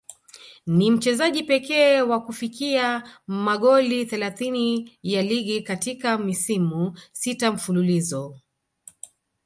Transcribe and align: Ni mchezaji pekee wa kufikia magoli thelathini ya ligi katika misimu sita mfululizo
Ni 0.65 0.91
mchezaji 0.91 1.43
pekee 1.43 2.01
wa 2.01 2.21
kufikia 2.21 3.03
magoli 3.27 4.05
thelathini 4.05 4.97
ya 5.03 5.21
ligi 5.21 5.61
katika 5.61 6.17
misimu 6.17 6.97
sita 7.11 7.51
mfululizo 7.51 8.39